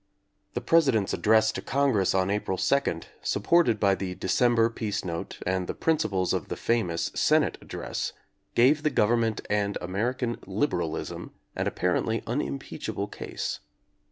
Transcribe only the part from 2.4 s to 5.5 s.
2, supported by the December Peace note